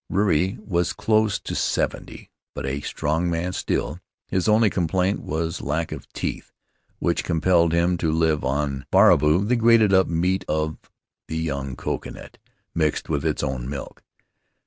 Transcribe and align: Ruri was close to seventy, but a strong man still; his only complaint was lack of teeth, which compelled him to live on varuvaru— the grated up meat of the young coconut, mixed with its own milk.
Ruri 0.11 0.57
was 0.67 0.93
close 0.93 1.37
to 1.41 1.53
seventy, 1.53 2.31
but 2.55 2.65
a 2.65 2.81
strong 2.81 3.29
man 3.29 3.53
still; 3.53 3.99
his 4.29 4.47
only 4.47 4.67
complaint 4.67 5.19
was 5.21 5.61
lack 5.61 5.91
of 5.91 6.11
teeth, 6.13 6.51
which 6.97 7.23
compelled 7.23 7.71
him 7.71 7.97
to 7.99 8.11
live 8.11 8.43
on 8.43 8.87
varuvaru— 8.91 9.47
the 9.47 9.55
grated 9.55 9.93
up 9.93 10.07
meat 10.07 10.43
of 10.47 10.79
the 11.27 11.37
young 11.37 11.75
coconut, 11.75 12.39
mixed 12.73 13.09
with 13.09 13.23
its 13.23 13.43
own 13.43 13.69
milk. 13.69 14.01